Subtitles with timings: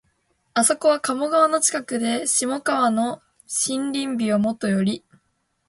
[0.55, 3.21] あそこは鴨川の近くで、下鴨の
[3.69, 5.05] 森林美はもとより、